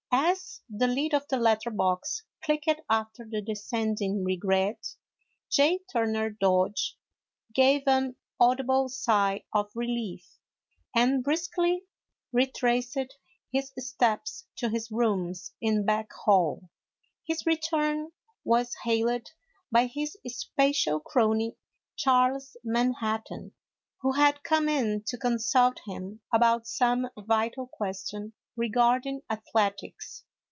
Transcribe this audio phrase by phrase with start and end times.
[0.13, 4.95] As the lid of the letter box clicked after the descending" regret,"
[5.49, 5.79] J.
[5.89, 6.97] Turner Dodge
[7.55, 10.37] gave an audible sigh of relief
[10.93, 11.85] and briskly
[12.33, 13.15] retraced
[13.53, 16.69] his steps to his rooms in Beck Hall.
[17.25, 18.11] His return
[18.43, 19.29] was hailed
[19.71, 21.55] by his special crony,
[21.95, 23.53] Charles Manhattan,
[24.01, 30.25] who had come in to consult him about some vital question regarding athletics.